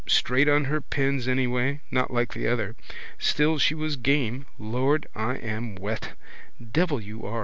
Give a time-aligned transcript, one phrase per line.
[0.07, 2.75] Straight on her pins anyway not like the other.
[3.19, 4.47] Still she was game.
[4.57, 6.13] Lord, I am wet.
[6.59, 7.39] Devil you are.